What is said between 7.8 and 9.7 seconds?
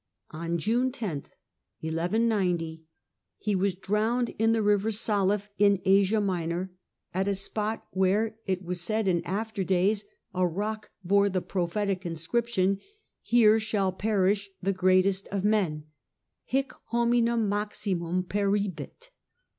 10, 1190 where, it was said in after